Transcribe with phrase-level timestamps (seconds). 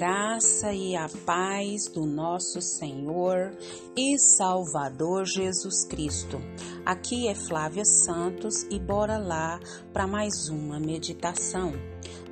[0.00, 3.54] graça e a paz do nosso Senhor
[3.94, 6.40] e Salvador Jesus Cristo.
[6.86, 9.60] Aqui é Flávia Santos e bora lá
[9.92, 11.74] para mais uma meditação.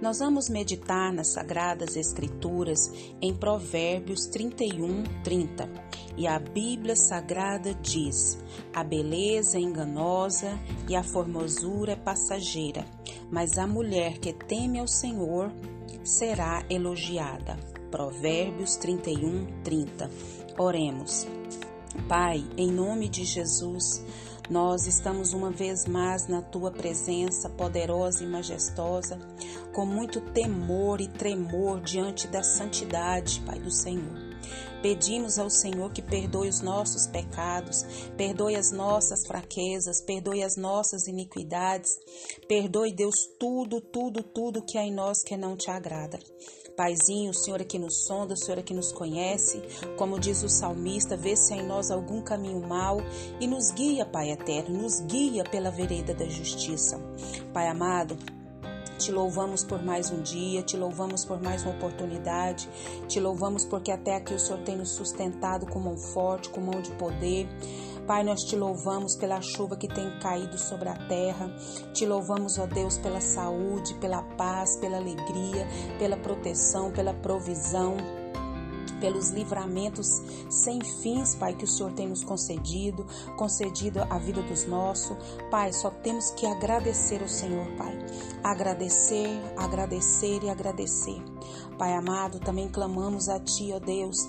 [0.00, 2.90] Nós vamos meditar nas Sagradas Escrituras
[3.20, 5.68] em Provérbios 31, 30.
[6.16, 8.38] E a Bíblia Sagrada diz:
[8.74, 10.58] A beleza é enganosa
[10.88, 12.86] e a formosura é passageira,
[13.30, 15.52] mas a mulher que teme ao Senhor
[16.08, 17.56] será elogiada.
[17.90, 20.10] Provérbios 31, 30.
[20.58, 21.26] Oremos.
[22.08, 24.04] Pai, em nome de Jesus,
[24.48, 29.18] nós estamos uma vez mais na tua presença poderosa e majestosa,
[29.72, 34.27] com muito temor e tremor diante da santidade, Pai do Senhor.
[34.82, 37.84] Pedimos ao Senhor que perdoe os nossos pecados,
[38.16, 41.90] perdoe as nossas fraquezas, perdoe as nossas iniquidades,
[42.46, 46.18] perdoe, Deus, tudo, tudo, tudo que há em nós que não te agrada.
[46.76, 49.60] Paizinho, o Senhor é que nos sonda, o Senhor é que nos conhece,
[49.96, 52.98] como diz o salmista, vê se há em nós algum caminho mau
[53.40, 56.96] e nos guia, Pai eterno, nos guia pela vereda da justiça.
[57.52, 58.16] Pai amado,
[58.98, 62.68] te louvamos por mais um dia, te louvamos por mais uma oportunidade,
[63.06, 66.82] te louvamos porque até aqui o Senhor tem nos sustentado com mão forte, com mão
[66.82, 67.48] de poder.
[68.08, 71.48] Pai, nós te louvamos pela chuva que tem caído sobre a terra.
[71.92, 77.96] Te louvamos, ó Deus, pela saúde, pela paz, pela alegria, pela proteção, pela provisão
[79.00, 84.66] pelos livramentos sem fins, Pai, que o Senhor tem nos concedido, concedido a vida dos
[84.66, 85.16] nossos.
[85.50, 87.96] Pai, só temos que agradecer ao Senhor, Pai.
[88.42, 91.22] Agradecer, agradecer e agradecer.
[91.78, 94.28] Pai amado, também clamamos a Ti, ó Deus,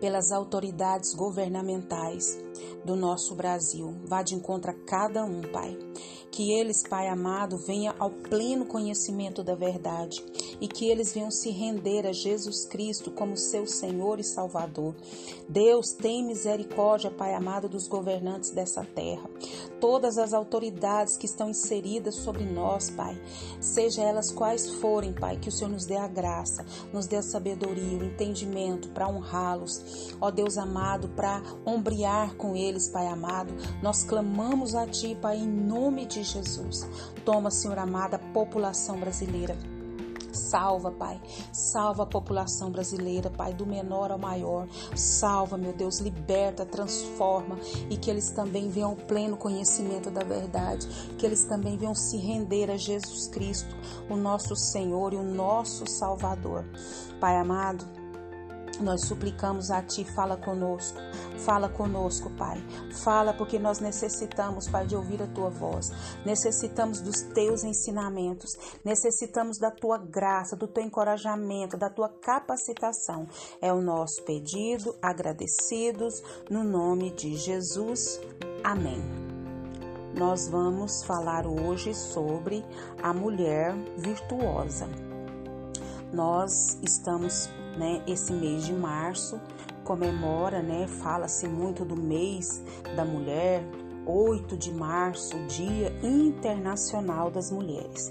[0.00, 2.38] pelas autoridades governamentais
[2.84, 3.94] do nosso Brasil.
[4.04, 5.85] Vá de encontro a cada um, Pai.
[6.30, 10.22] Que eles, Pai amado, venham ao pleno conhecimento da verdade
[10.60, 14.94] e que eles venham se render a Jesus Cristo como seu Senhor e Salvador.
[15.48, 19.28] Deus, tem misericórdia, Pai amado, dos governantes dessa terra.
[19.80, 23.20] Todas as autoridades que estão inseridas sobre nós, Pai,
[23.60, 27.22] seja elas quais forem, Pai, que o Senhor nos dê a graça, nos dê a
[27.22, 30.14] sabedoria, o entendimento para honrá-los.
[30.20, 35.46] Ó Deus amado, para ombrear com eles, Pai amado, nós clamamos a Ti, Pai, em
[35.46, 36.86] nome de Jesus.
[37.24, 39.56] Toma, Senhor amado, a população brasileira
[40.36, 41.20] Salva, Pai.
[41.52, 44.68] Salva a população brasileira, Pai, do menor ao maior.
[44.94, 47.58] Salva, meu Deus, liberta, transforma
[47.90, 50.86] e que eles também venham ao pleno conhecimento da verdade,
[51.18, 53.74] que eles também venham se render a Jesus Cristo,
[54.08, 56.64] o nosso Senhor e o nosso Salvador.
[57.18, 57.84] Pai amado,
[58.80, 60.98] nós suplicamos a Ti, fala conosco,
[61.38, 62.62] fala conosco, Pai.
[62.92, 65.90] Fala porque nós necessitamos, Pai, de ouvir a Tua voz.
[66.24, 68.56] Necessitamos dos Teus ensinamentos.
[68.84, 73.26] Necessitamos da Tua graça, do Teu encorajamento, da Tua capacitação.
[73.60, 78.20] É o nosso pedido, agradecidos, no nome de Jesus.
[78.64, 79.02] Amém.
[80.16, 82.64] Nós vamos falar hoje sobre
[83.02, 85.05] a mulher virtuosa.
[86.12, 88.02] Nós estamos né?
[88.06, 89.40] Esse mês de março
[89.84, 90.86] comemora, né?
[90.86, 92.62] Fala-se muito do mês
[92.96, 93.62] da mulher,
[94.04, 98.10] 8 de março, Dia Internacional das Mulheres.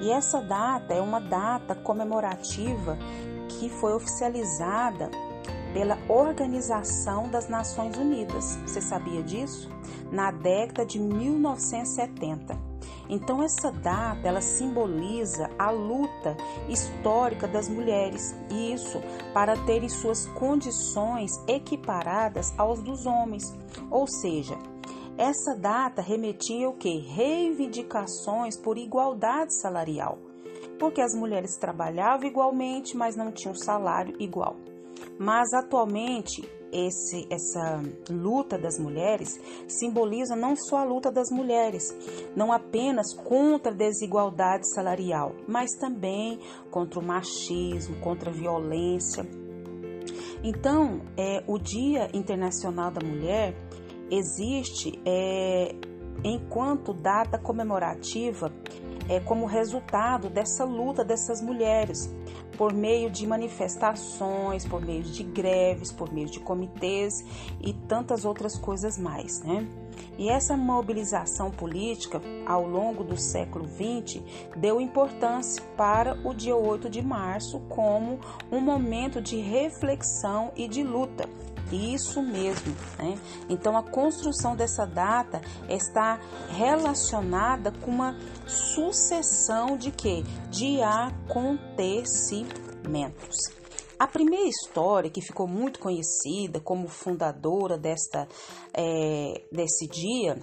[0.00, 2.98] E essa data é uma data comemorativa
[3.48, 5.10] que foi oficializada
[5.72, 8.58] pela Organização das Nações Unidas.
[8.66, 9.70] Você sabia disso?
[10.10, 12.71] Na década de 1970.
[13.08, 16.36] Então essa data ela simboliza a luta
[16.68, 19.00] histórica das mulheres, e isso
[19.34, 23.54] para terem suas condições equiparadas aos dos homens.
[23.90, 24.56] Ou seja,
[25.16, 26.98] essa data remetia o que?
[26.98, 30.18] Reivindicações por igualdade salarial,
[30.78, 34.56] porque as mulheres trabalhavam igualmente, mas não tinham salário igual.
[35.18, 39.38] Mas atualmente esse, essa luta das mulheres
[39.68, 41.94] simboliza não só a luta das mulheres,
[42.34, 46.40] não apenas contra a desigualdade salarial, mas também
[46.70, 49.26] contra o machismo, contra a violência.
[50.42, 53.54] Então, é, o Dia Internacional da Mulher
[54.10, 55.74] existe é,
[56.24, 58.52] enquanto data comemorativa
[59.12, 62.10] é, como resultado dessa luta dessas mulheres
[62.56, 67.24] por meio de manifestações, por meio de greves, por meio de comitês
[67.60, 69.66] e tantas outras coisas mais, né?
[70.16, 74.22] E essa mobilização política ao longo do século XX
[74.56, 78.18] deu importância para o dia 8 de março como
[78.50, 81.28] um momento de reflexão e de luta
[81.76, 82.74] isso mesmo.
[82.98, 83.18] Né?
[83.48, 86.20] Então, a construção dessa data está
[86.50, 88.16] relacionada com uma
[88.46, 90.22] sucessão de quê?
[90.50, 93.36] De acontecimentos Mentos.
[93.98, 98.26] A primeira história que ficou muito conhecida como fundadora desta,
[98.74, 100.36] é, desse dia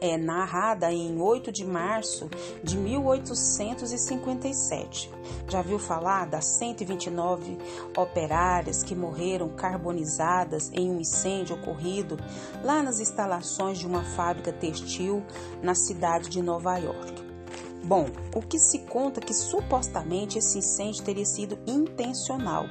[0.00, 2.28] é narrada em 8 de março
[2.62, 5.10] de 1857.
[5.48, 7.56] Já viu falar das 129
[7.96, 12.18] operárias que morreram carbonizadas em um incêndio ocorrido
[12.62, 15.24] lá nas instalações de uma fábrica textil
[15.62, 17.24] na cidade de Nova York?
[17.84, 22.66] Bom, o que se conta é que supostamente esse incêndio teria sido intencional,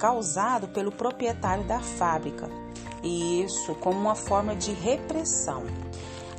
[0.00, 2.50] causado pelo proprietário da fábrica
[3.02, 5.64] isso como uma forma de repressão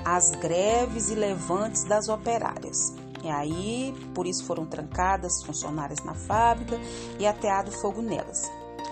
[0.06, 2.94] às greves e levantes das operárias.
[3.24, 6.80] E aí, por isso foram trancadas funcionárias na fábrica
[7.20, 8.50] e ateado fogo nelas.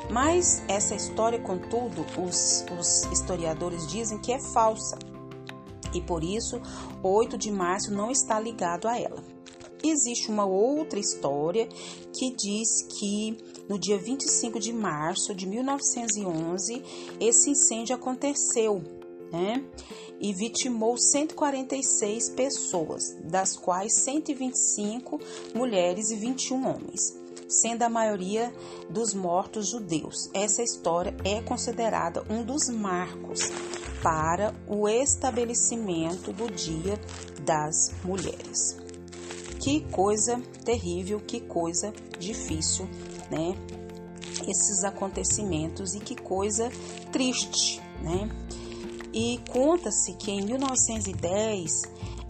[0.10, 4.98] Mas essa história, contudo, os, os historiadores dizem que é falsa.
[5.94, 6.62] E por isso,
[7.02, 9.24] 8 de março não está ligado a ela.
[9.84, 11.68] Existe uma outra história
[12.14, 16.84] que diz que no dia 25 de março de 1911
[17.20, 18.84] esse incêndio aconteceu,
[19.32, 19.64] né?
[20.20, 25.20] E vitimou 146 pessoas, das quais 125
[25.56, 27.18] mulheres e 21 homens,
[27.48, 28.54] sendo a maioria
[28.90, 30.30] dos mortos judeus.
[30.34, 33.50] Essa história é considerada um dos marcos
[34.02, 37.00] para o estabelecimento do Dia
[37.46, 38.78] das Mulheres.
[39.60, 42.86] Que coisa terrível, que coisa difícil,
[43.30, 43.56] né?
[44.48, 46.72] Esses acontecimentos e que coisa
[47.12, 48.30] triste, né?
[49.14, 51.82] E conta-se que em 1910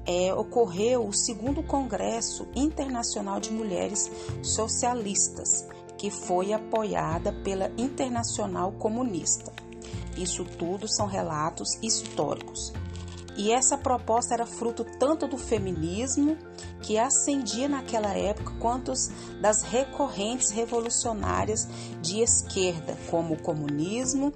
[0.05, 4.09] é, ocorreu o segundo Congresso Internacional de Mulheres
[4.41, 5.67] Socialistas,
[5.97, 9.51] que foi apoiada pela Internacional Comunista.
[10.17, 12.73] Isso tudo são relatos históricos.
[13.39, 16.37] E essa proposta era fruto tanto do feminismo,
[16.81, 18.91] que ascendia naquela época, quanto
[19.39, 21.65] das recorrentes revolucionárias
[22.01, 24.33] de esquerda, como o comunismo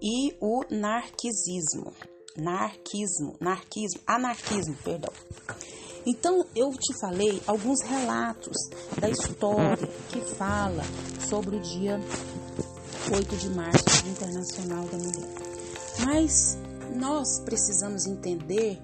[0.00, 1.92] e o narquisismo.
[2.34, 5.12] Narquismo, narquismo, anarquismo, perdão.
[6.06, 8.56] Então eu te falei alguns relatos
[8.98, 10.82] da história que fala
[11.28, 12.00] sobre o dia
[13.14, 15.46] 8 de março, Internacional da Mulher.
[16.06, 16.56] Mas
[16.96, 18.82] nós precisamos entender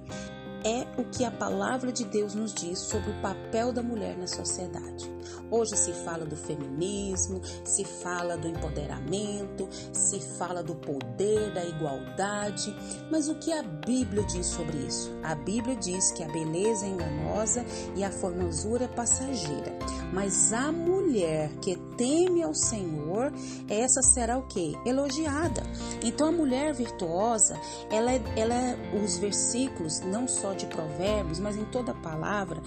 [0.64, 4.28] é o que a palavra de Deus nos diz sobre o papel da mulher na
[4.28, 5.11] sociedade.
[5.52, 12.74] Hoje se fala do feminismo, se fala do empoderamento, se fala do poder, da igualdade,
[13.10, 15.12] mas o que a Bíblia diz sobre isso?
[15.22, 19.76] A Bíblia diz que a beleza é enganosa e a formosura é passageira,
[20.10, 23.30] mas a mulher que teme ao Senhor,
[23.68, 24.74] essa será o que?
[24.86, 25.62] Elogiada.
[26.02, 27.60] Então a mulher virtuosa,
[27.90, 32.62] ela, é, ela é, os versículos não só de Provérbios, mas em toda palavra,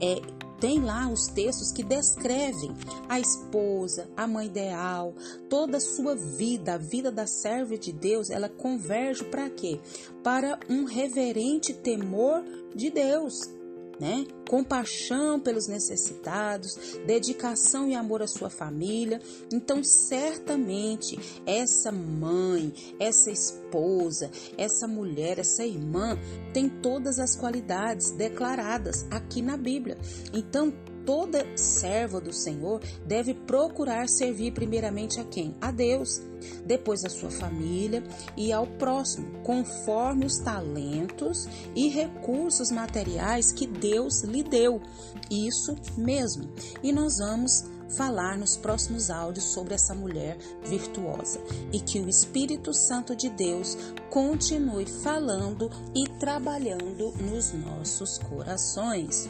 [0.00, 2.70] é tem lá os textos que descrevem
[3.08, 5.14] a esposa, a mãe ideal,
[5.48, 9.80] toda a sua vida, a vida da serva de Deus, ela converge para quê?
[10.22, 13.59] Para um reverente temor de Deus
[14.00, 14.26] né?
[14.48, 16.74] Compaixão pelos necessitados,
[17.06, 19.20] dedicação e amor à sua família.
[19.52, 26.18] Então, certamente, essa mãe, essa esposa, essa mulher, essa irmã
[26.54, 29.98] tem todas as qualidades declaradas aqui na Bíblia.
[30.32, 30.72] Então,
[31.10, 35.56] toda serva do Senhor deve procurar servir primeiramente a quem?
[35.60, 36.22] A Deus,
[36.64, 38.04] depois a sua família
[38.36, 44.80] e ao próximo, conforme os talentos e recursos materiais que Deus lhe deu.
[45.28, 46.48] Isso mesmo.
[46.80, 47.64] E nós vamos
[47.96, 51.40] falar nos próximos áudios sobre essa mulher virtuosa
[51.72, 53.76] e que o Espírito Santo de Deus
[54.10, 59.28] continue falando e trabalhando nos nossos corações.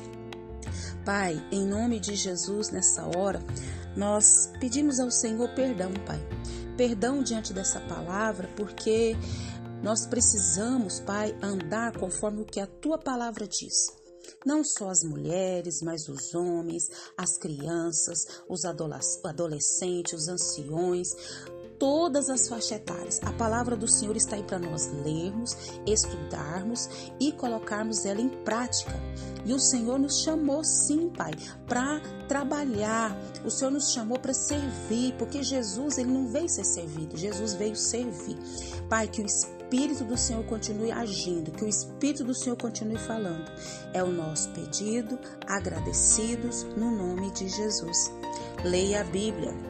[1.05, 3.43] Pai, em nome de Jesus, nessa hora,
[3.97, 6.21] nós pedimos ao Senhor perdão, Pai.
[6.77, 9.17] Perdão diante dessa palavra, porque
[9.83, 13.99] nós precisamos, Pai, andar conforme o que a tua palavra diz.
[14.45, 16.85] Não só as mulheres, mas os homens,
[17.17, 21.09] as crianças, os adolescentes, os anciões,
[21.81, 23.21] todas as faixas etárias.
[23.25, 25.57] A palavra do Senhor está aí para nós lermos,
[25.87, 28.93] estudarmos e colocarmos ela em prática.
[29.47, 31.33] E o Senhor nos chamou, sim, Pai,
[31.67, 33.19] para trabalhar.
[33.45, 37.75] O Senhor nos chamou para servir, porque Jesus ele não veio ser servido, Jesus veio
[37.75, 38.37] servir.
[38.89, 43.51] Pai, que o Espírito do Senhor continue agindo, que o Espírito do Senhor continue falando.
[43.95, 48.13] É o nosso pedido, agradecidos no nome de Jesus.
[48.63, 49.70] Leia a Bíblia.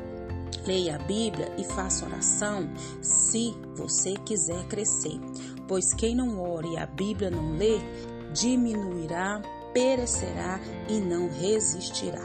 [0.70, 2.70] Leia a Bíblia e faça oração
[3.02, 5.18] se você quiser crescer,
[5.66, 7.80] pois quem não ore e a Bíblia não lê,
[8.32, 9.42] diminuirá,
[9.74, 12.22] perecerá e não resistirá.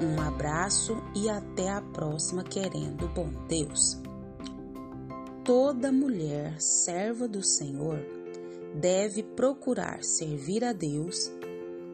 [0.00, 4.00] Um abraço e até a próxima, querendo bom Deus.
[5.44, 7.98] Toda mulher serva do Senhor
[8.74, 11.30] deve procurar servir a Deus,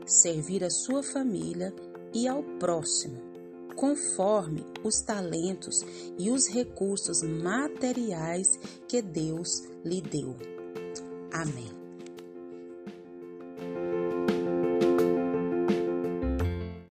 [0.07, 1.75] servir a sua família
[2.15, 3.28] e ao próximo,
[3.79, 5.85] conforme os talentos
[6.19, 8.59] e os recursos materiais
[8.89, 10.35] que Deus lhe deu.
[11.33, 11.78] Amém.